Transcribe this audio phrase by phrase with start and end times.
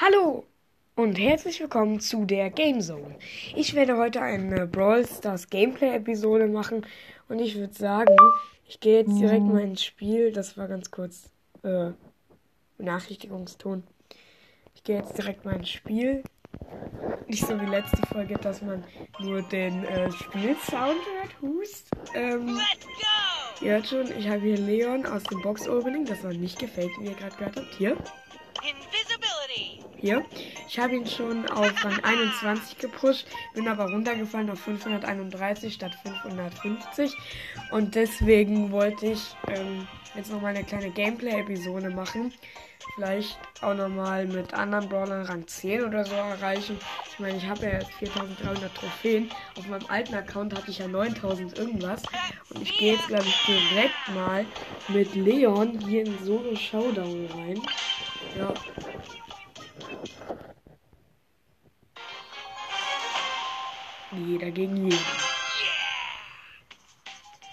[0.00, 0.44] Hallo
[0.94, 3.16] und herzlich willkommen zu der Game Zone.
[3.56, 6.86] Ich werde heute eine Brawl Stars Gameplay-Episode machen
[7.28, 8.14] und ich würde sagen,
[8.68, 10.30] ich gehe jetzt direkt mal ins Spiel.
[10.30, 11.30] Das war ganz kurz
[11.64, 11.90] äh,
[12.76, 13.82] Benachrichtigungston.
[14.76, 16.22] Ich gehe jetzt direkt mal ins Spiel.
[17.26, 18.84] Nicht so wie letzte Folge, dass man
[19.18, 21.42] nur den äh, Spielsound hört.
[21.42, 21.90] Hust.
[22.14, 22.56] Ähm,
[23.60, 26.04] ihr hört schon, ich habe hier Leon aus dem Box-Opening.
[26.04, 27.74] Das war nicht gefaked, wie ihr gerade gehört habt.
[27.74, 27.96] Hier.
[30.00, 30.24] Hier.
[30.68, 37.12] Ich habe ihn schon auf Rang 21 gepusht, bin aber runtergefallen auf 531 statt 550.
[37.72, 42.32] Und deswegen wollte ich ähm, jetzt nochmal eine kleine Gameplay-Episode machen.
[42.94, 46.78] Vielleicht auch nochmal mit anderen Brawlern Rang 10 oder so erreichen.
[47.10, 49.30] Ich meine, ich habe ja jetzt 4300 Trophäen.
[49.58, 52.02] Auf meinem alten Account hatte ich ja 9000 irgendwas.
[52.50, 54.46] Und ich gehe jetzt, glaube ich, direkt mal
[54.86, 57.60] mit Leon hier in Solo Showdown rein.
[58.38, 58.54] Ja.
[64.26, 65.04] Jeder gegen jeden.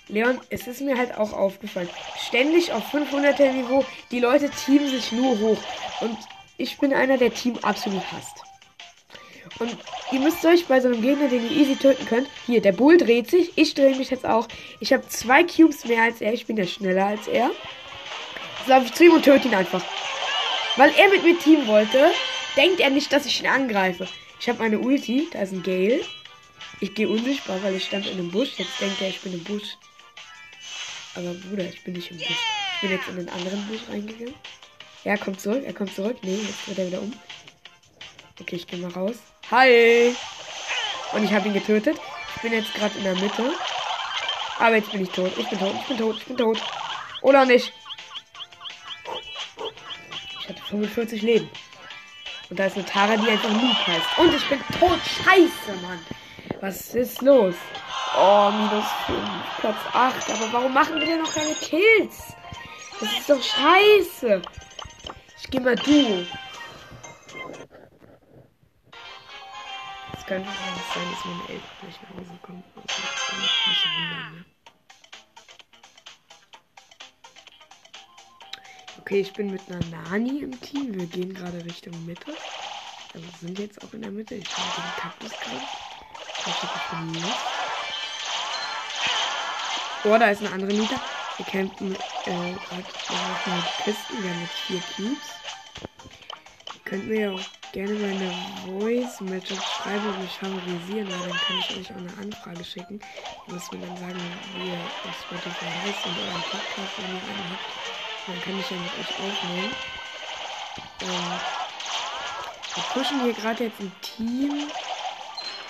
[0.07, 1.89] Leon, es ist mir halt auch aufgefallen.
[2.27, 5.57] Ständig auf 500er Niveau, die Leute teamen sich nur hoch.
[6.01, 6.17] Und
[6.57, 8.43] ich bin einer, der Team absolut hasst.
[9.59, 9.75] Und
[10.11, 12.27] ihr müsst euch bei so einem Gegner, den ihr easy töten könnt.
[12.45, 13.53] Hier, der Bull dreht sich.
[13.55, 14.47] Ich drehe mich jetzt auch.
[14.79, 16.33] Ich habe zwei Cubes mehr als er.
[16.33, 17.49] Ich bin ja schneller als er.
[18.59, 19.83] Jetzt laufe ich zu ihm und töte ihn einfach.
[20.75, 22.11] Weil er mit mir Team wollte,
[22.57, 24.07] denkt er nicht, dass ich ihn angreife.
[24.39, 25.27] Ich habe meine Ulti.
[25.31, 26.01] Da ist ein Gale.
[26.79, 28.57] Ich gehe unsichtbar, weil ich stand in einem Busch.
[28.57, 29.77] Jetzt denkt er, ich bin im Busch.
[31.15, 32.27] Aber Bruder, ich bin nicht im Busch.
[32.75, 34.35] Ich bin jetzt in den anderen Busch reingegangen.
[35.03, 35.63] Ja, er kommt zurück.
[35.65, 36.17] Er kommt zurück.
[36.23, 37.13] Nee, jetzt wird er wieder um.
[38.41, 39.15] Okay, ich gehe mal raus.
[39.49, 40.13] Hi!
[41.13, 41.97] Und ich habe ihn getötet.
[42.35, 43.53] Ich bin jetzt gerade in der Mitte.
[44.59, 45.31] Aber jetzt bin ich tot.
[45.37, 45.75] Ich bin tot.
[45.79, 46.17] Ich bin tot.
[46.17, 46.61] Ich bin tot.
[47.21, 47.71] Oder nicht?
[50.41, 51.49] Ich hatte 45 Leben.
[52.49, 54.17] Und da ist eine Tara, die einfach Noob heißt.
[54.17, 54.99] Und ich bin tot.
[55.23, 56.05] Scheiße, Mann.
[56.65, 57.53] Was ist los?
[58.17, 59.19] Oh, minus 5,
[59.59, 60.31] Platz 8.
[60.31, 62.33] Aber warum machen wir denn noch keine Kills?
[62.99, 64.41] Das ist doch scheiße.
[65.39, 66.25] Ich gehe mal du.
[70.17, 72.63] Es könnte sein, dass meine Eltern gleich nach Hause kommen.
[72.75, 74.45] Also, das kann ich nicht wundern, ne?
[79.01, 80.95] Okay, ich bin mit einer Nani im Team.
[80.95, 82.33] Wir gehen gerade Richtung Mitte.
[83.13, 84.33] Also sind jetzt auch in der Mitte.
[84.33, 85.84] Ich mit dem Kaktus gerade.
[90.03, 90.95] Oh, da ist eine andere Nita.
[91.37, 91.95] Wir kämpfen
[92.25, 92.85] äh, mit
[93.83, 94.23] Kisten.
[94.23, 95.17] Wir haben jetzt vier Cubes.
[96.85, 97.41] Könnt mir ja auch
[97.71, 98.31] gerne meine
[98.63, 103.01] Voice Message schreiben und mich favorisieren, weil dann kann ich euch auch eine Anfrage schicken.
[103.47, 104.21] Ihr müsst mir dann sagen,
[104.55, 107.65] wie ihr auf Spotify heißt und euren Podcast, wenn ihr einen habt.
[108.27, 109.75] Dann kann ich ja mit euch aufnehmen.
[111.01, 111.39] Ähm,
[112.75, 114.69] wir pushen hier gerade jetzt ein Team.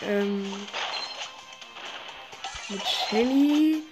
[0.07, 0.45] Ähm,
[2.69, 3.83] mit Shelly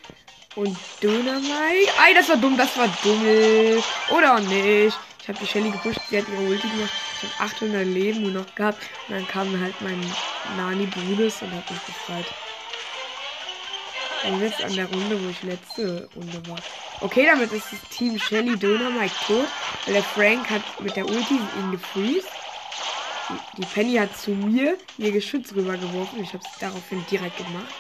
[0.56, 1.91] und Dynamite.
[2.00, 3.84] Ei, das war dumm, das war dumm.
[4.16, 4.97] Oder auch nicht.
[5.22, 6.91] Ich habe die Shelly gepusht, sie hat ihre Ulti gemacht.
[7.22, 8.78] Ich habe 800 Leben nur noch gehabt.
[9.07, 10.00] Und dann kam halt mein
[10.57, 12.25] Nani Brudes und hat mich befreit.
[14.25, 16.59] Und jetzt an der Runde, wo ich letzte Runde war.
[17.02, 19.47] Okay, damit ist das Team Shelly Dynamite tot.
[19.85, 22.29] Weil der Frank hat mit der Ulti ihn gefreezed.
[23.58, 26.24] Die, Penny hat zu mir ihr Geschütz rübergeworfen.
[26.24, 27.74] Ich habe es daraufhin direkt gemacht.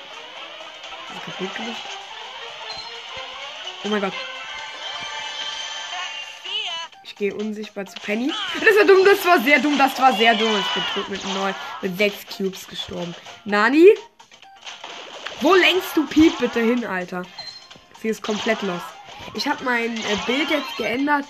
[1.25, 1.81] Kaputt gemacht.
[3.83, 4.13] Oh mein Gott.
[7.03, 8.31] Ich gehe unsichtbar zu Penny.
[8.59, 10.51] Das war dumm, das war sehr dumm, das war sehr dumm.
[10.59, 13.13] Ich bin tot mit neun, mit sechs Cubes gestorben.
[13.45, 13.87] Nani?
[15.41, 17.23] Wo lenkst du Piep bitte hin, Alter?
[18.01, 18.81] Sie ist komplett los.
[19.35, 21.25] Ich habe mein äh, Bild jetzt geändert.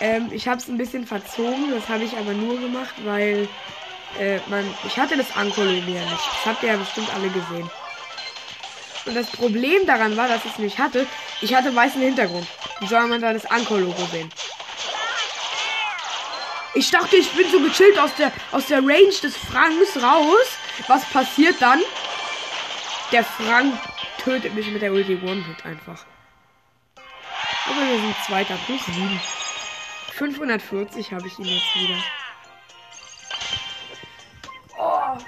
[0.00, 1.70] Ähm, ich habe es ein bisschen verzogen.
[1.70, 3.48] Das habe ich aber nur gemacht, weil
[4.18, 6.12] äh, man, ich hatte das Anko-Logo ja nicht.
[6.12, 7.70] Das habt ihr ja bestimmt alle gesehen.
[9.06, 11.06] Und das Problem daran war, dass ich es nicht hatte.
[11.40, 12.46] Ich hatte weißen Hintergrund.
[12.80, 14.30] Wie soll man da das Anko-Logo sehen?
[16.74, 20.46] Ich dachte, ich bin so gechillt aus der, aus der Range des Franks raus.
[20.88, 21.80] Was passiert dann?
[23.12, 23.74] Der Frank
[24.18, 26.04] tötet mich mit der Ulti One-Hit einfach.
[27.66, 29.20] Aber wir sind Zweiter plus 7.
[30.16, 31.98] 540 habe ich ihn jetzt wieder.
[34.78, 35.18] Oh.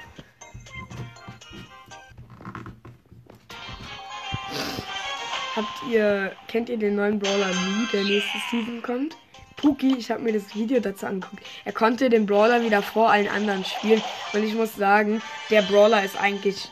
[5.56, 9.16] Habt ihr, kennt ihr den neuen Brawler Lou, der nächste Season kommt?
[9.56, 11.42] Puki, ich habe mir das Video dazu angeguckt.
[11.66, 14.02] Er konnte den Brawler wieder vor allen anderen spielen.
[14.32, 15.20] Und ich muss sagen,
[15.50, 16.70] der Brawler ist eigentlich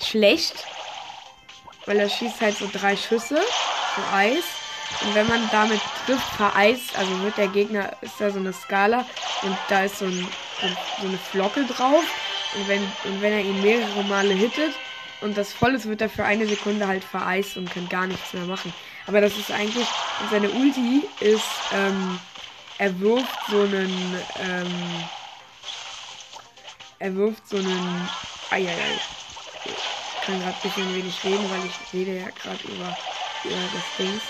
[0.00, 0.64] schlecht.
[1.86, 3.40] Weil er schießt halt so drei Schüsse.
[3.96, 4.61] So Eis.
[5.04, 9.06] Und wenn man damit trifft, vereist, also wird der Gegner, ist da so eine Skala
[9.42, 10.26] und da ist so, ein,
[11.00, 12.04] so eine Flocke drauf.
[12.54, 14.74] Und wenn, und wenn er ihn mehrere Male hittet
[15.22, 18.32] und das voll ist, wird er für eine Sekunde halt vereist und kann gar nichts
[18.32, 18.72] mehr machen.
[19.06, 19.86] Aber das ist eigentlich,
[20.20, 22.18] und seine Ulti ist, ähm,
[22.78, 25.04] er wirft so einen, ähm,
[26.98, 28.08] er wirft so einen,
[28.52, 29.00] eieiei.
[29.64, 32.96] Ich kann gerade ein bisschen wenig reden, weil ich rede ja gerade über,
[33.44, 34.20] über das Ding.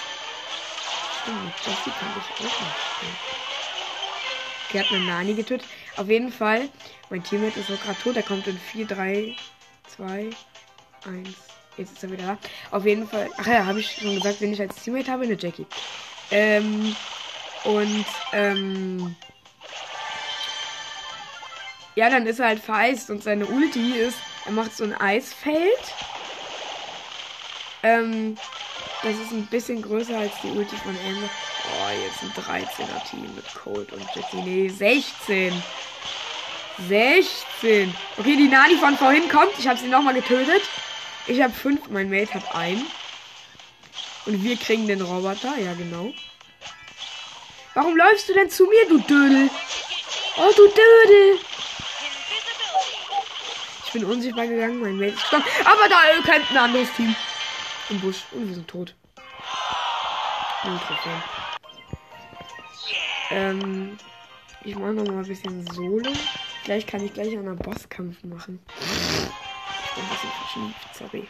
[1.23, 3.17] Stimmt, Jessie kann ich auch nicht spielen.
[4.69, 5.69] Okay, hat eine Nani getötet.
[5.97, 6.69] Auf jeden Fall,
[7.11, 8.17] mein Teammate ist auch gerade tot.
[8.17, 9.37] Er kommt in 4, 3,
[9.87, 10.31] 2,
[11.07, 11.29] 1.
[11.77, 12.39] Jetzt ist er wieder da.
[12.71, 13.31] Auf jeden Fall.
[13.39, 15.67] Ach ja, habe ich schon gesagt, wenn ich als Teammate habe, eine Jackie.
[16.31, 16.97] Ähm.
[17.65, 19.17] Und, ähm.
[21.95, 24.17] Ja, dann ist er halt vereist und seine Ulti ist,
[24.47, 25.95] er macht so ein Eisfeld.
[27.83, 28.39] Ähm,
[29.03, 31.29] das ist ein bisschen größer als die Ulti von Amber.
[31.29, 34.43] Oh, jetzt ein 13er Team mit Cold und Jessie.
[34.43, 35.63] Nee, 16.
[36.89, 37.95] 16.
[38.17, 39.53] Okay, die Nani von vorhin kommt.
[39.59, 40.63] Ich habe sie nochmal getötet.
[41.27, 42.87] Ich habe 5, mein Mate hat einen.
[44.27, 46.13] Und wir kriegen den Roboter, ja genau.
[47.75, 49.51] Warum läufst du denn zu mir, du Dödel?
[50.37, 51.39] Oh, du Dödel.
[53.87, 55.45] Ich bin unsichtbar gegangen, mein Mate ist gestorben.
[55.65, 57.15] Aber da kennt ein anderes Team.
[57.93, 58.25] Im Busch.
[58.33, 58.95] Und wir sind tot.
[60.65, 61.23] Mikrofon.
[63.31, 63.99] Ähm,
[64.65, 66.11] ich mache noch mal ein bisschen Solo.
[66.65, 68.61] Vielleicht kann ich gleich einen Bosskampf machen.
[68.81, 71.29] Ich bin ein bisschen verschnupft, sorry.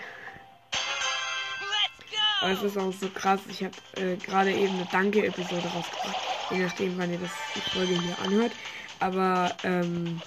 [2.43, 3.41] Aber es ist auch so krass.
[3.49, 6.17] Ich habe äh, gerade eben eine Danke-Episode rausgebracht.
[6.51, 8.53] Je nachdem, wann ihr das die Folge hier anhört.
[9.01, 10.23] Aber ähm,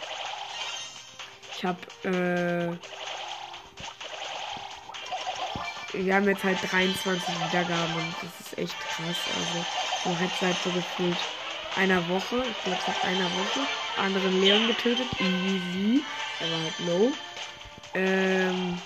[1.56, 2.76] ich habe äh,
[6.04, 9.18] wir haben jetzt halt 23 Wiedergaben und das ist echt krass.
[9.36, 9.66] Also
[10.06, 11.18] man hat seit so gefühlt
[11.76, 13.62] einer Woche, ich glaube seit einer Woche,
[13.98, 16.04] anderen Leon getötet, easy,
[16.40, 17.12] er war halt low.
[17.94, 18.78] Ähm,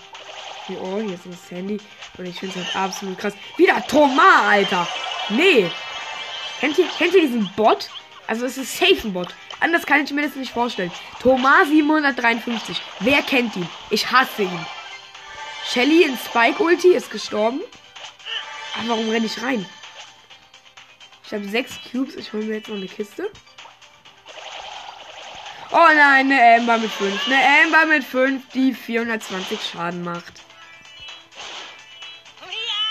[0.67, 1.79] hier, oh, hier ist ein Sandy
[2.17, 3.33] und ich finde es halt absolut krass.
[3.57, 4.87] Wieder Thomas, Alter!
[5.29, 5.69] Nee!
[6.59, 7.89] Kennt ihr, kennt ihr diesen Bot?
[8.27, 9.33] Also es ist safe ein Bot.
[9.59, 10.91] Anders kann ich mir das nicht vorstellen.
[11.21, 12.81] Thomas 753.
[12.99, 13.67] Wer kennt ihn?
[13.89, 14.65] Ich hasse ihn.
[15.71, 17.61] Shelly in Spike Ulti ist gestorben.
[18.75, 19.67] Ach, warum renne ich rein?
[21.23, 22.15] Ich habe sechs Cubes.
[22.15, 23.29] Ich hole mir jetzt noch eine Kiste.
[25.71, 27.27] Oh nein, eine Amber mit 5.
[27.27, 30.41] Eine Amber mit 5, die 420 Schaden macht.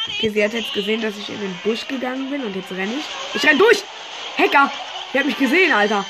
[0.07, 2.95] Okay, sie hat jetzt gesehen, dass ich in den Busch gegangen bin und jetzt renne
[2.95, 3.05] ich.
[3.35, 3.83] Ich renne durch!
[4.37, 4.71] Hacker!
[5.13, 6.07] Der hat mich gesehen, Alter.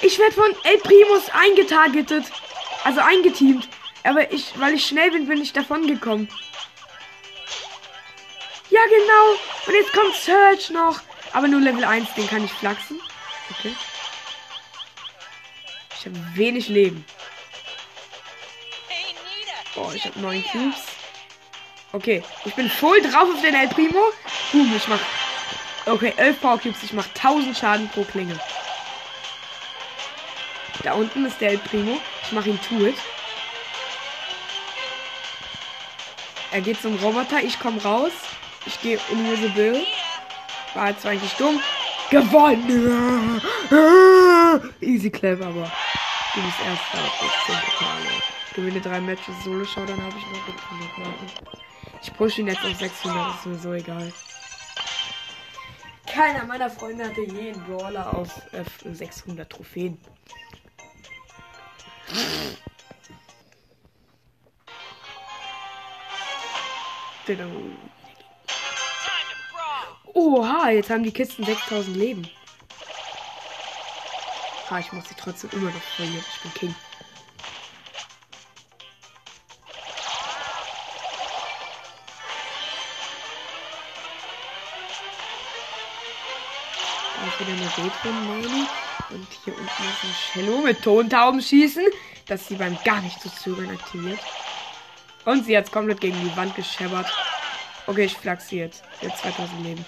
[0.00, 2.26] Ich werde von El Primus eingetargetet.
[2.84, 3.68] Also eingeteamt.
[4.04, 6.28] Aber ich, weil ich schnell bin, bin ich davon gekommen.
[8.70, 9.40] Ja, genau.
[9.66, 11.00] Und jetzt kommt Search noch.
[11.32, 13.00] Aber nur Level 1, den kann ich flachsen.
[13.50, 13.74] Okay.
[15.98, 17.04] Ich habe wenig Leben.
[19.76, 20.82] Oh, ich habe neun Cubes.
[21.92, 24.12] Okay, ich bin voll drauf auf den El Primo.
[24.52, 25.00] Boom, ich mach.
[25.86, 26.82] Okay, 11 Power Cubes.
[26.82, 28.38] Ich mach 1000 Schaden pro Klinge.
[30.82, 31.98] Da unten ist der El Primo.
[32.22, 32.86] Ich mach ihn to
[36.54, 37.42] Er geht zum Roboter.
[37.42, 38.12] Ich komme raus.
[38.64, 39.84] Ich gehe Invisible.
[40.74, 41.60] War jetzt eigentlich dumm.
[42.10, 43.40] Gewonnen!
[44.80, 45.72] Easy clap, aber
[46.34, 48.06] du bist erster auf 16 Pokale.
[48.54, 51.26] Gewinne drei Matches Solo-Show, dann habe ich noch 500 Marken.
[52.00, 54.12] Ich pushe ihn jetzt auf 600, ist mir so egal.
[56.06, 58.62] Keiner meiner Freunde hatte je einen Brawler auf äh,
[58.94, 59.98] 600 Trophäen.
[70.12, 72.28] Oha, jetzt haben die Kisten 6000 Leben.
[74.68, 76.24] Ah, ich muss sie trotzdem immer noch verlieren.
[76.34, 76.74] Ich bin King.
[87.16, 88.66] Da ist wieder eine Retro-Nanny.
[89.10, 91.84] Und hier unten ist ein Cello mit Tontauben schießen.
[92.26, 94.18] dass sie beim gar nicht zu zögern aktiviert.
[95.24, 97.06] Und sie hat komplett gegen die Wand gescheppert.
[97.86, 98.84] Okay, ich flachs sie jetzt.
[99.00, 99.84] Jetzt 2000 Leben.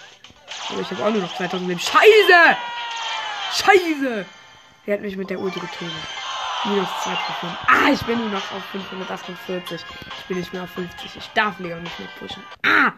[0.71, 1.81] Aber ich habe auch nur noch 2000 Leben.
[1.81, 2.57] Scheiße!
[3.53, 4.27] Scheiße!
[4.87, 5.93] Er hat mich mit der Ulti getötet.
[6.65, 7.57] Minus 2 Trophäen.
[7.67, 9.81] Ah, ich bin nur noch auf 548.
[10.19, 11.17] Ich bin nicht mehr auf 50.
[11.17, 12.43] Ich darf Leon nicht mehr pushen.
[12.65, 12.93] Ah!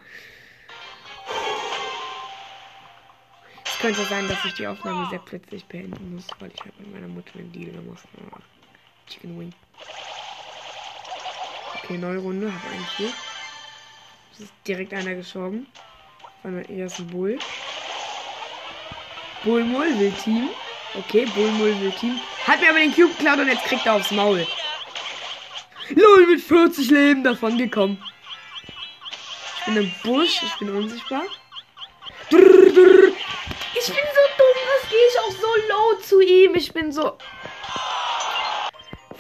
[3.65, 6.93] Es könnte sein, dass ich die Aufnahme sehr plötzlich beenden muss, weil ich halt mit
[6.93, 8.43] meiner Mutter einen Deal gemacht habe.
[9.07, 9.55] Chicken Wing.
[11.89, 12.53] Okay, neue Runde.
[12.53, 12.61] Hab
[12.99, 13.09] hier.
[14.35, 15.67] Es ist direkt einer gestorben.
[16.43, 17.39] Von der ersten Bull.
[19.43, 20.51] Bullmull will Team.
[20.95, 22.21] Okay, Bullmull will Team.
[22.47, 24.47] Hat mir aber den Cube geklaut und jetzt kriegt er aufs Maul.
[25.95, 27.97] LOL mit 40 Leben davon gekommen.
[29.61, 31.23] Ich bin im Busch, ich bin unsichtbar.
[32.29, 36.55] Ich bin so dumm, was gehe ich auch so low zu ihm?
[36.55, 37.17] Ich bin so.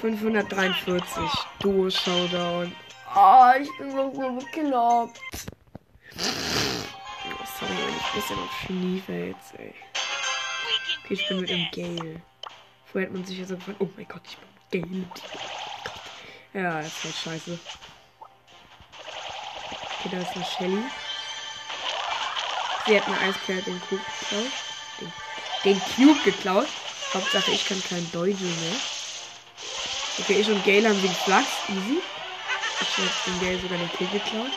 [0.00, 1.30] 543.
[1.60, 2.74] Duo Showdown.
[3.14, 5.20] Ah, ich bin so gut gekloppt.
[6.16, 9.74] Oh, sorry, wenn ich ein bisschen auf Schniefe jetzt, ey.
[11.04, 12.22] Okay, ich bin mit dem Gale.
[12.84, 14.36] Vorher hat man sich ja so gefragt, oh mein Gott, ich
[14.70, 16.64] bin Gale.
[16.64, 17.58] Ja, das war scheiße.
[19.98, 20.84] Okay, da ist eine Shelly.
[22.86, 24.52] Sie hat mir eiskalt den Cube geklaut.
[25.00, 25.12] Den,
[25.64, 26.68] den Cube geklaut.
[27.12, 28.76] Hauptsache, ich kann kein Dojo mehr.
[30.20, 31.48] Okay, ich und Gale haben den Flachs.
[31.68, 32.00] Easy.
[32.80, 34.50] Ich habe den Gale sogar den Kill geklaut.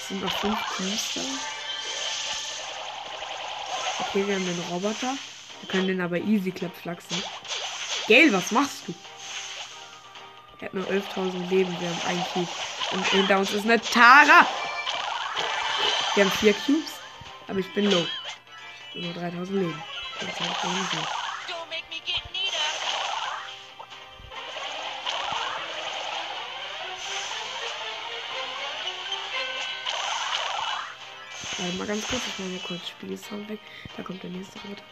[0.00, 1.20] Es sind noch fünf Teams da.
[4.00, 5.14] Okay, wir haben den Roboter.
[5.60, 7.22] Wir können den aber easy klapp flachsen.
[8.06, 8.94] Gale, was machst du?
[10.60, 11.76] Er hat nur 11.000 Leben.
[11.80, 12.48] Wir haben einen Cube.
[12.92, 14.46] Und hinter uns ist eine Tara.
[16.14, 16.92] Wir haben vier Cubes.
[17.48, 18.06] Aber ich bin low.
[18.94, 19.82] Nur 3000 Leben.
[20.20, 21.17] Das heißt, ich
[31.58, 33.60] Warte mal ganz kurz, ich mache mal kurz Spielsound weg.
[33.96, 34.82] Da kommt der nächste Rot.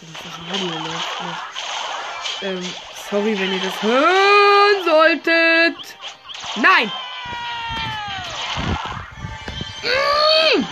[0.00, 2.42] Das ist das Radio läuft noch.
[2.42, 2.74] Ähm,
[3.10, 5.96] sorry, wenn ihr das hören solltet.
[6.56, 6.90] Nein!
[9.82, 10.66] Mm!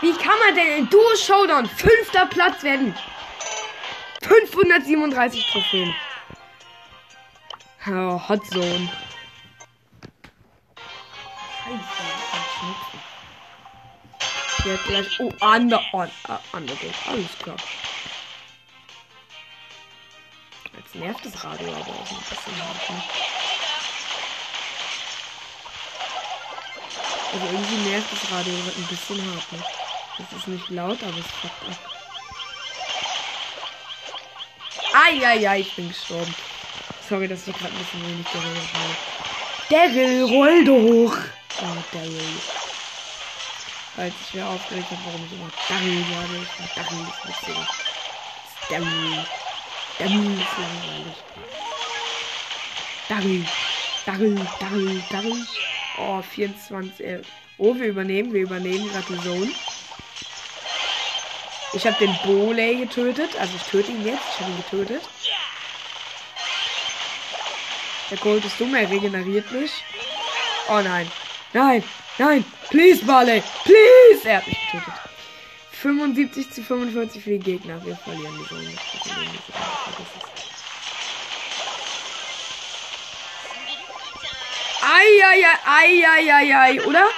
[0.00, 2.94] Wie kann man denn in Duo Showdown fünfter Platz werden?
[4.22, 5.94] 537 Trophäen.
[7.86, 8.90] Oh, Hot Zone.
[14.64, 15.20] Ich werde gleich.
[15.20, 15.78] Oh, Under.
[15.92, 16.90] On, uh, Underdog.
[17.06, 17.56] Alles klar.
[20.74, 23.04] Jetzt nervt das Radio aber auch ein bisschen hart.
[27.34, 29.46] Also irgendwie nervt das Radio ein bisschen hart.
[30.16, 31.90] Das ist nicht laut, aber es fuckt ab.
[34.94, 36.34] Eieiei, ich bin gestorben.
[37.06, 38.96] Sorry, dass ich gerade ein bisschen wenig geredet habe.
[39.68, 41.18] Daryl, roll doch!
[41.60, 42.53] Oh, Daryl.
[43.96, 46.42] Als ich mir aufgeregt habe, warum ich immer Daryl sage.
[46.42, 47.52] Ich war Daryl ist nicht so.
[49.98, 51.16] Das ist langweilig.
[53.08, 53.46] Daryl.
[54.06, 55.46] Daryl, Daryl, Daryl.
[55.98, 57.06] Oh, 24.
[57.06, 57.20] Äh.
[57.58, 59.52] Oh, wir übernehmen, wir übernehmen gerade die Zone.
[61.72, 63.36] Ich habe den Boley getötet.
[63.38, 64.22] Also ich töte ihn jetzt.
[64.34, 65.02] Ich habe ihn getötet.
[68.10, 69.72] Der Gold ist dumm, er regeneriert mich.
[70.68, 71.10] Oh nein.
[71.54, 71.84] Nein,
[72.18, 72.44] nein.
[72.68, 73.42] Please, Barley.
[73.62, 74.28] Please.
[74.28, 74.92] Er hat mich getötet.
[75.70, 77.84] 75 zu 45 für die Gegner.
[77.84, 78.78] Wir verlieren die es.
[85.66, 87.08] Eieiei, oder?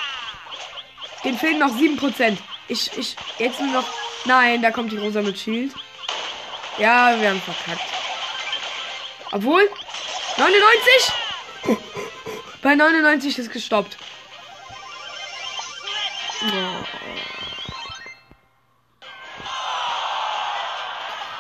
[1.25, 2.37] Den fehlen noch 7%.
[2.69, 3.89] Ich, ich, jetzt nur noch.
[4.27, 5.73] Nein, da kommt die Rosa mit Shield.
[6.79, 7.89] Ja, wir haben verkackt.
[9.33, 9.69] Obwohl,
[10.37, 11.79] 99?
[12.63, 13.97] Bei 99 ist gestoppt.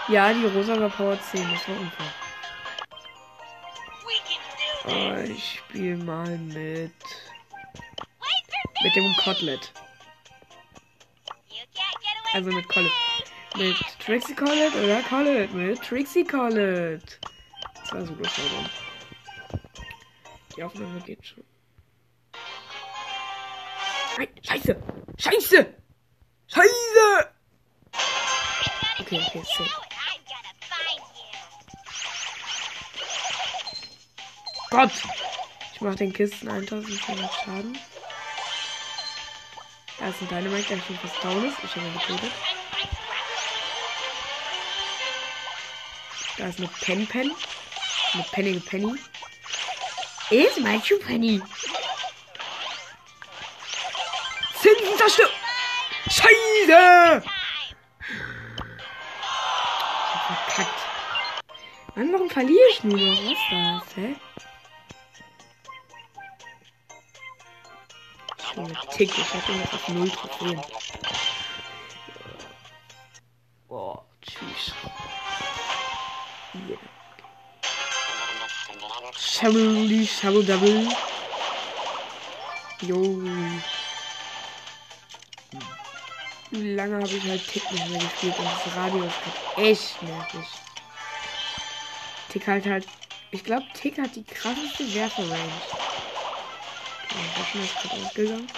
[0.09, 1.51] Ja, die Rosa war Power 10.
[1.53, 2.13] Das war unfair.
[4.89, 6.93] Oh, ich spiele mal mit.
[8.83, 9.73] Mit dem Kotlet.
[12.37, 12.93] Also mit Collet.
[13.57, 15.53] Mit Trixie Collet oder Collet?
[15.55, 17.19] Mit Trixie Collet.
[17.81, 18.71] Das war super schade.
[20.55, 21.45] Die Aufnahme geht schon.
[24.17, 24.77] Nein, Scheiße!
[25.19, 25.75] Scheiße!
[26.47, 27.31] Scheiße!
[29.01, 29.71] Okay, okay, safe.
[34.71, 34.93] Gott!
[35.75, 37.79] Ich mach den Kisten 1400 Schaden.
[39.99, 41.57] Da ist ein Dynamite, der schon fast down ist.
[41.63, 42.33] Ich habe ihn getötet.
[46.39, 47.33] Da ist eine Pen Pen.
[48.15, 48.95] Eine pennige Penny.
[50.31, 51.43] Ist mein Schuh Penny.
[54.67, 55.31] Zinsen zerstört.
[56.11, 57.23] Scheiße!
[60.27, 60.81] Verkackt.
[61.95, 63.07] Mann, warum verliere ich nur noch?
[63.07, 64.17] Was ist das, hä?
[68.57, 69.17] Bin mit Tick.
[69.17, 70.61] Ich hab ihn jetzt auf 0 Trophäen.
[73.69, 74.75] Boah, tschüss.
[76.55, 76.79] Yeah.
[79.17, 80.89] Shabble, shabble, double.
[82.81, 83.23] Jo.
[86.63, 90.47] Lange habe ich halt Tick nicht mehr gespielt und das Radio ist halt echt nervig.
[92.31, 92.87] Tick halt halt.
[93.31, 95.53] Ich glaube, Tick hat die krasseste Werferrange.
[97.05, 98.49] Okay, Rechner ist gerade ausgegangen.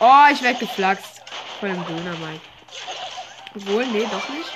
[0.00, 1.22] Oh, ich werde geflaxt.
[1.60, 2.40] Von dem Döner, Mike.
[3.54, 4.50] Obwohl, nee, doch nicht.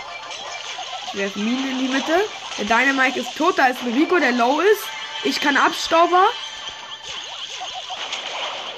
[1.07, 2.25] Ich werfe Minen in die Mitte.
[2.59, 3.59] Der Dynamite ist tot.
[3.59, 4.83] Da ist ein Rico, der low ist.
[5.25, 6.25] Ich kann Abstauber.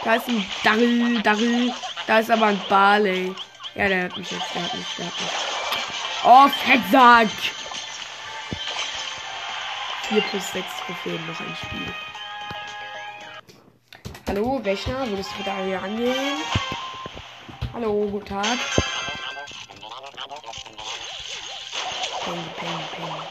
[0.05, 1.73] Da ist ein Darrell, Darrell.
[2.07, 3.35] Da ist aber ein Barley.
[3.75, 4.55] Ja, der hat mich jetzt.
[4.55, 5.31] Der hat mich, der hat mich.
[6.25, 7.29] Oh, Fettsack!
[10.09, 11.95] 4 plus 6 Trophäen, noch ein Spiel.
[14.27, 16.37] Hallo, Rechner, würdest du da hier angehen?
[17.73, 18.45] Hallo, guten Tag.
[22.25, 23.24] Peng, peng, peng.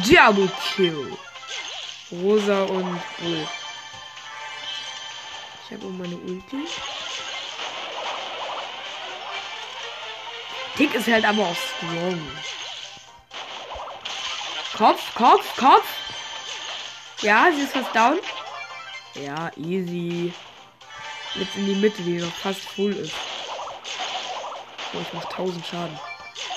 [0.00, 1.16] Double Kill.
[2.10, 3.48] Rosa und Bull.
[5.64, 6.66] Ich habe auch meine Ulti.
[10.76, 12.20] Tick ist halt aber auch strong.
[14.76, 15.86] Kopf, Kopf, Kopf.
[17.20, 18.18] Ja, sie ist fast down.
[19.14, 20.32] Ja, easy.
[21.34, 23.14] Jetzt in die Mitte, die noch fast full ist.
[24.92, 25.98] So, ich mach 1000 Schaden.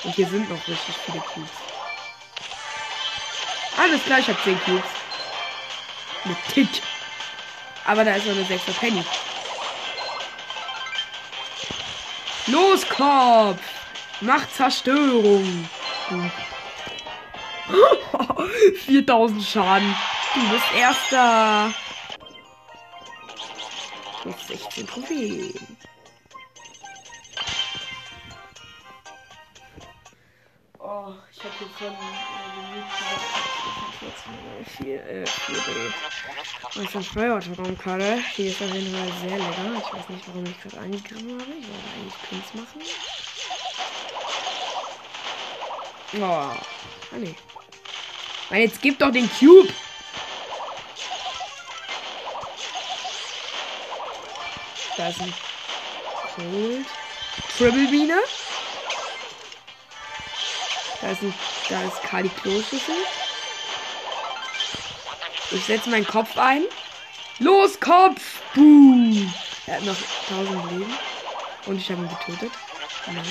[0.04, 1.65] Und hier sind noch richtig viele Cubes.
[3.86, 4.84] Alles klar, ich hab 10 Cubes.
[6.24, 6.82] Mit Tick.
[7.86, 9.06] Aber da ist noch eine 6 Penny.
[12.48, 13.60] Los, Kopf!
[14.22, 15.70] Mach Zerstörung!
[16.08, 16.32] Hm.
[18.86, 19.96] 4000 Schaden.
[20.36, 21.74] Du bist Erster.
[24.22, 25.78] Plus 16 Trophäen.
[31.08, 31.94] Oh, ich hab hier von
[34.88, 35.94] äh, 4D.
[36.76, 38.24] Und ich habe Feuerraumkarte.
[38.36, 39.76] Die ist auf jeden Fall sehr lecker.
[39.78, 41.52] Ich weiß nicht, warum ich gerade angegriffen habe.
[41.60, 42.82] Ich wollte eigentlich Pins machen.
[46.18, 46.24] Oh.
[46.24, 46.58] Ah,
[47.18, 47.36] nee.
[48.50, 49.72] Mann, jetzt gib doch den Cube.
[54.98, 55.34] Da ist ein
[56.36, 56.88] Cold.
[57.56, 58.24] Triple Biene.
[61.02, 61.34] Da ist ein,
[61.70, 62.96] da ist Kali Kloschüssel.
[65.52, 66.64] Ich setze meinen Kopf ein.
[67.40, 68.22] Los, Kopf!
[68.54, 69.34] Boom!
[69.68, 69.96] Er hat noch
[70.30, 70.94] 1000 Leben.
[71.66, 72.52] Und ich habe ihn getötet.
[73.08, 73.26] Nice.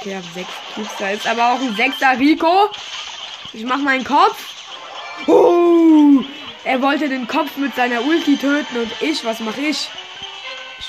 [0.00, 0.90] Okay, ich habe 6 Cubes.
[0.98, 2.70] Da ist aber auch ein 6er Rico.
[3.52, 4.36] Ich mach meinen Kopf.
[5.26, 6.22] Oh!
[6.64, 9.88] Er wollte den Kopf mit seiner Ulti töten und ich, was mache ich?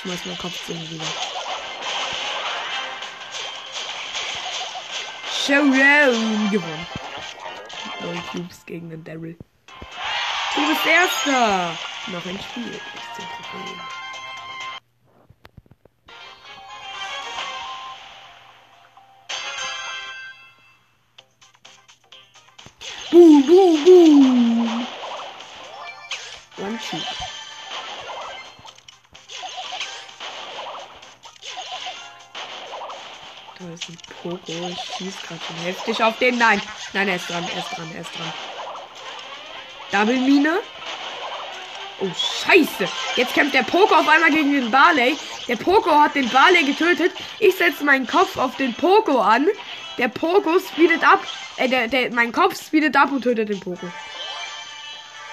[0.00, 1.04] Schmeiß meinen Kopf zu ihm rüber.
[5.46, 6.86] Showdown gewonnen.
[8.00, 9.36] 9 Cubes gegen den Daryl.
[10.54, 11.76] Du bist Erster.
[12.06, 12.80] Noch ein Spiel.
[34.30, 34.68] Poco.
[34.68, 36.38] Ich schieß gerade schon heftig auf den.
[36.38, 36.60] Nein.
[36.92, 37.44] Nein, er ist dran.
[37.52, 37.90] Er ist dran.
[37.94, 38.32] Er ist dran.
[39.92, 40.58] Double Mine.
[42.00, 42.88] Oh, scheiße.
[43.16, 45.16] Jetzt kämpft der Poco auf einmal gegen den Barley.
[45.48, 47.12] Der Poco hat den Barley getötet.
[47.40, 49.48] Ich setze meinen Kopf auf den Poco an.
[49.98, 51.20] Der Poco speedet ab.
[51.56, 53.86] Äh, der, der, mein Kopf speedet ab und tötet den Poco.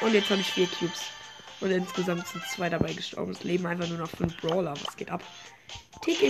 [0.01, 1.01] Und jetzt habe ich vier Cubes.
[1.61, 3.31] Und insgesamt sind zwei dabei gestorben.
[3.31, 4.73] Es leben einfach nur noch fünf Brawler.
[4.83, 5.21] Was geht ab?
[6.03, 6.29] Tiki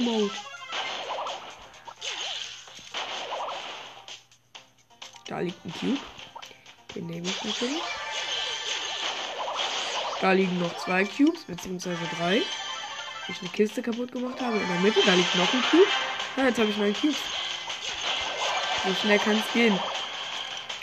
[5.27, 5.99] Da liegt ein Cube.
[6.95, 7.81] Den nehme ich natürlich.
[10.21, 12.41] Da liegen noch zwei Cubes, beziehungsweise drei.
[13.25, 14.57] Wo ich eine Kiste kaputt gemacht habe.
[14.57, 15.87] In der Mitte, da liegt noch ein Cube.
[16.37, 17.17] Ja, jetzt habe ich neun Cubes.
[18.85, 19.77] So schnell kann es gehen.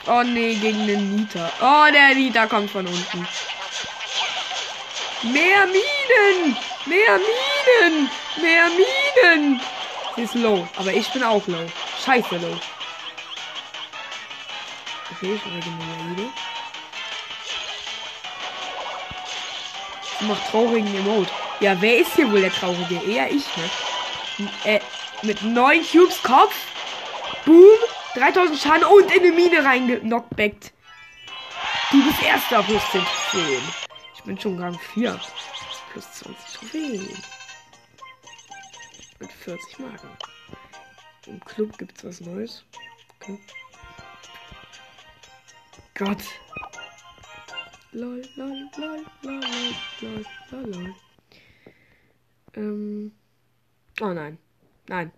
[0.06, 1.50] Oh nee, gegen den Nita.
[1.60, 3.26] Oh, der Nita kommt von unten.
[5.22, 6.56] Mehr Minen!
[6.84, 8.10] Mehr Minen!
[8.42, 9.60] Mehr Minen!
[10.16, 11.66] Sie ist low, aber ich bin auch low.
[12.04, 12.60] Scheiße low.
[15.32, 16.30] Regeneriere.
[20.18, 21.30] Sie macht traurigen Emote.
[21.60, 23.00] Ja, wer ist hier wohl der Traurige?
[23.06, 24.50] Eher ich, ne?
[24.64, 24.80] Äh,
[25.22, 26.54] mit 9 Cubes Kopf.
[27.44, 27.78] Boom.
[28.14, 30.72] 3000 Schaden und in eine Mine reingenockt.
[31.90, 33.62] Du bist erster plus 10 Trophäen.
[34.14, 35.20] Ich bin schon Rang 4.
[35.92, 37.22] Plus 20 Trophäen.
[39.18, 40.08] Mit 40 Marken.
[41.26, 42.64] Im Club gibt's was Neues.
[43.20, 43.38] Okay.
[45.94, 46.24] Gott.
[47.92, 49.40] Lol, lol, lol, lol,
[50.00, 50.94] lol, lol, lol.
[52.54, 53.12] Ähm.
[54.00, 54.38] Oh nein.
[54.88, 55.12] Nein.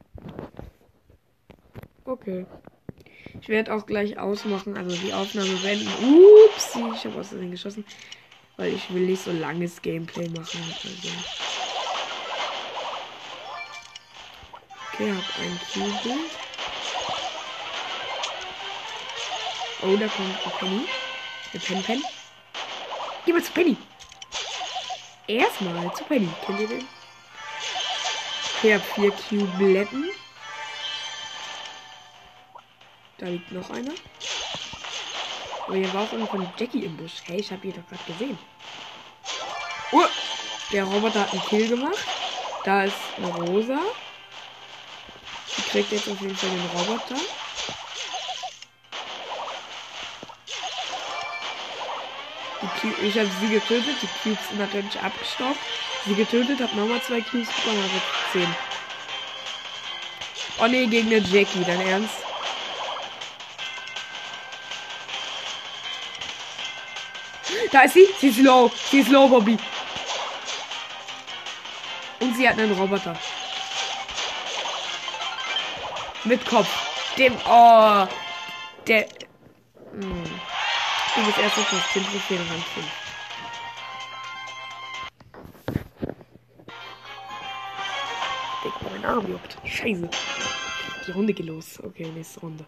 [2.05, 2.45] Okay.
[3.41, 5.89] Ich werde auch gleich ausmachen, also die Aufnahme beenden.
[5.89, 7.85] Ups, ich habe aus Versehen geschossen.
[8.59, 10.61] Weil ich will nicht so langes Gameplay machen.
[10.63, 11.09] Also.
[14.93, 16.46] Okay, hab ein Cube.
[19.89, 20.89] Oh, da kommt ein Penny.
[21.53, 22.05] Der Pen Pen.
[23.25, 23.77] Geh mal zu Penny.
[25.29, 26.29] Erstmal zu Penny.
[26.45, 26.89] Kennt ihr den?
[28.59, 30.11] Okay, hab vier Cubeletten.
[33.19, 33.93] Da liegt noch einer.
[35.67, 37.23] Aber hier war auch irgendwann Jackie im Busch.
[37.25, 38.39] Hey, ich habe ihn doch gerade gesehen.
[39.93, 40.05] Oh,
[40.73, 42.05] der Roboter hat einen Kill gemacht.
[42.65, 43.79] Da ist eine Rosa.
[45.57, 47.17] Die kriegt jetzt auf jeden Fall den Roboter.
[53.03, 53.97] Ich habe sie getötet.
[54.03, 55.59] Die Cubes sind natürlich abgestaubt.
[56.07, 58.57] Sie getötet, habe nochmal zwei Cubes bekommen, jetzt zehn.
[60.59, 62.15] Oh ne, gegen eine Jackie, dein Ernst?
[67.73, 68.07] Da ist sie.
[68.21, 68.71] Sie ist low.
[68.91, 69.59] Sie ist low, Bobby.
[72.21, 73.15] Und sie hat einen Roboter.
[76.25, 76.69] Mit Kopf.
[77.19, 77.37] Dem.
[77.47, 78.07] Oh.
[78.87, 79.07] Der.
[79.93, 80.36] Hm.
[81.17, 82.87] Du bist erst auf das 10 Trophäen Rang 5.
[88.63, 89.57] Digga, mein Arm juckt.
[89.65, 90.11] Scheiße.
[91.07, 91.81] Die Runde geht los.
[91.83, 92.67] Okay, nächste Runde.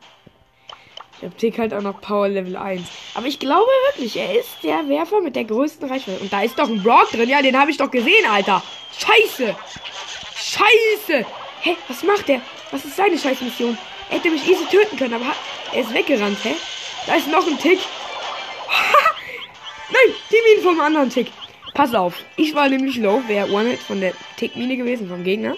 [1.20, 2.88] Der Tick halt auch noch Power Level 1.
[3.14, 6.20] Aber ich glaube wirklich, er ist der Werfer mit der größten Reichweite.
[6.20, 7.28] Und da ist doch ein Brock drin.
[7.28, 8.62] Ja, den habe ich doch gesehen, Alter.
[8.96, 9.54] Scheiße.
[10.36, 11.26] Scheiße.
[11.60, 12.40] Hä, was macht der?
[12.70, 13.76] Was ist seine Scheißmission?
[14.08, 15.34] Er hätte mich easy töten können, aber
[15.72, 16.54] er ist weggerannt, hä?
[17.06, 17.80] Da ist noch ein Tick.
[20.30, 21.32] Die Mine vom anderen Tick.
[21.74, 22.14] Pass auf.
[22.36, 25.54] Ich war nämlich low, wäre One-Hit von der Tick-Mine gewesen, vom Gegner.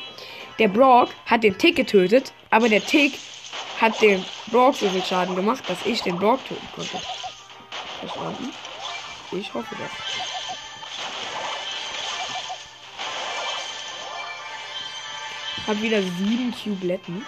[0.58, 3.14] Der Brock hat den Tick getötet, aber der Tick
[3.80, 6.98] hat dem Brock so viel Schaden gemacht, dass ich den Brock töten konnte.
[8.00, 8.52] Verstanden?
[9.32, 9.90] Ich hoffe das.
[15.66, 17.24] Hab wieder sieben Cubeletten.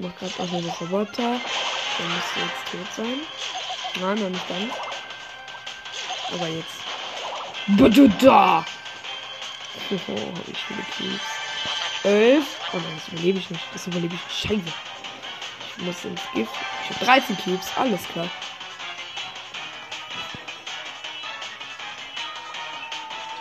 [0.00, 1.40] Ich mach gerade auch den Roboter.
[1.98, 3.20] Der müsste jetzt tot sein.
[4.00, 4.72] Nein, noch nicht ganz.
[6.32, 6.80] Aber jetzt.
[7.66, 8.64] Bitte da!
[9.90, 11.20] Oh, hab ich viele Cubes.
[12.04, 12.44] Elf.
[12.72, 13.62] Oh nein, das überlebe ich nicht.
[13.72, 14.34] Das überlebe ich.
[14.34, 14.60] Scheiße.
[15.76, 16.52] Ich muss ins Gift.
[16.84, 17.68] Ich habe 13 Cubes.
[17.76, 18.28] Alles klar.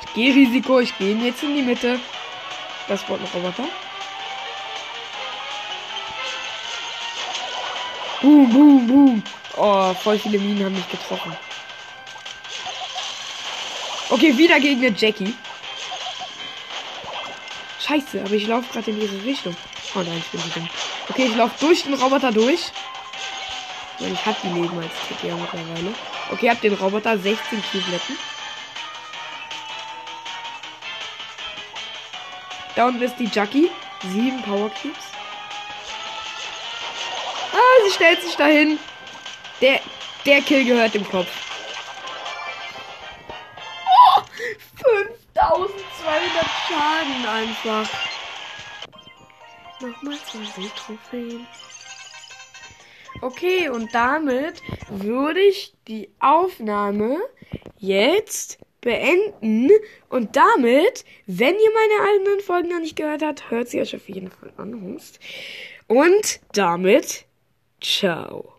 [0.01, 0.79] Ich gehe Risiko.
[0.79, 1.99] Ich gehe jetzt in die Mitte.
[2.87, 3.65] Das braucht noch Roboter.
[8.21, 9.23] Boom, boom, boom.
[9.55, 11.35] Oh, voll viele Minen haben mich getroffen.
[14.09, 15.33] Okay, wieder gegen eine Jackie.
[17.79, 19.55] Scheiße, aber ich laufe gerade in diese Richtung.
[19.95, 20.69] Oh nein, ich bin so.
[21.09, 22.71] Okay, ich laufe durch den Roboter durch.
[23.99, 25.93] Und ich habe die Leben als ja mittlerweile.
[26.31, 28.17] Okay, hab den Roboter 16 Cubeletten.
[32.75, 33.69] Da unten ist die Jackie.
[34.03, 35.08] 7 Power Cubes.
[37.69, 38.79] Ah, sie stellt sich dahin.
[39.61, 39.79] Der,
[40.25, 41.27] der Kill gehört dem Kopf.
[44.15, 44.21] Oh,
[45.35, 47.89] 5200 Schaden einfach.
[49.81, 51.47] Nochmal 20 Trophäen.
[53.21, 57.17] Okay, und damit würde ich die Aufnahme
[57.77, 59.69] jetzt beenden.
[60.09, 64.07] Und damit, wenn ihr meine anderen Folgen noch nicht gehört habt, hört sie euch auf
[64.07, 64.99] jeden Fall an.
[65.87, 67.25] Und damit,
[67.79, 68.58] ciao.